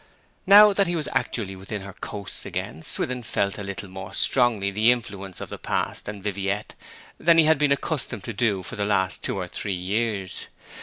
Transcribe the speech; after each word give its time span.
Now 0.47 0.73
that 0.73 0.87
he 0.87 0.95
was 0.95 1.07
actually 1.13 1.55
within 1.55 1.83
her 1.83 1.93
coasts 1.93 2.43
again 2.43 2.81
Swithin 2.81 3.21
felt 3.21 3.59
a 3.59 3.63
little 3.63 3.87
more 3.87 4.15
strongly 4.15 4.71
the 4.71 4.91
influence 4.91 5.39
of 5.39 5.49
the 5.49 5.59
past 5.59 6.07
and 6.09 6.23
Viviette 6.23 6.73
than 7.19 7.37
he 7.37 7.43
had 7.45 7.59
been 7.59 7.71
accustomed 7.71 8.23
to 8.23 8.33
do 8.33 8.63
for 8.63 8.75
the 8.75 8.83
last 8.85 9.21
two 9.23 9.37
or 9.37 9.47
three 9.47 9.73
years. 9.75 10.47